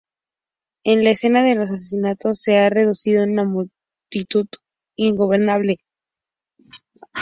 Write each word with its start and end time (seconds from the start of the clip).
En 0.83 1.03
la 1.03 1.11
escena 1.11 1.43
de 1.43 1.53
los 1.53 1.69
asesinatos 1.69 2.39
se 2.41 2.57
ha 2.57 2.71
reunido 2.71 3.23
una 3.23 3.43
multitud 3.43 4.47
ingobernable. 4.97 5.77